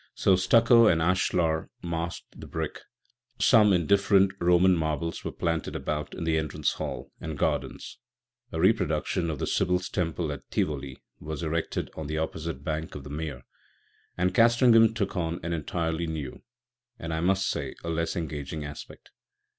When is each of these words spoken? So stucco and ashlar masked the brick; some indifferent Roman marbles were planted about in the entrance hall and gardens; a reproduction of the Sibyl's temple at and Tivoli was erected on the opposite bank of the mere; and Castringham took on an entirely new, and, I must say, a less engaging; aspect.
So 0.15 0.35
stucco 0.35 0.87
and 0.87 0.99
ashlar 0.99 1.69
masked 1.83 2.39
the 2.39 2.47
brick; 2.47 2.81
some 3.37 3.71
indifferent 3.71 4.31
Roman 4.39 4.75
marbles 4.75 5.23
were 5.23 5.31
planted 5.31 5.75
about 5.75 6.15
in 6.15 6.23
the 6.23 6.39
entrance 6.39 6.71
hall 6.71 7.11
and 7.21 7.37
gardens; 7.37 7.99
a 8.51 8.59
reproduction 8.59 9.29
of 9.29 9.37
the 9.37 9.45
Sibyl's 9.45 9.89
temple 9.89 10.31
at 10.31 10.39
and 10.39 10.49
Tivoli 10.49 10.97
was 11.19 11.43
erected 11.43 11.91
on 11.95 12.07
the 12.07 12.17
opposite 12.17 12.63
bank 12.63 12.95
of 12.95 13.03
the 13.03 13.11
mere; 13.11 13.43
and 14.17 14.33
Castringham 14.33 14.95
took 14.95 15.15
on 15.15 15.39
an 15.43 15.53
entirely 15.53 16.07
new, 16.07 16.41
and, 16.97 17.13
I 17.13 17.19
must 17.19 17.47
say, 17.47 17.75
a 17.83 17.89
less 17.91 18.15
engaging; 18.15 18.65
aspect. 18.65 19.11